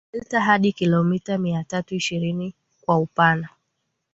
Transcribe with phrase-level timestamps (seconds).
[0.13, 2.53] delta hadi kilomita miatatu ishirini
[2.85, 3.49] kwa upana